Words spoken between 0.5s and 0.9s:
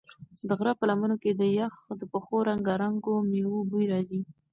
غره په